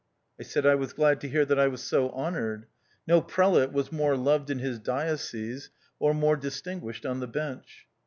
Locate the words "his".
4.57-4.79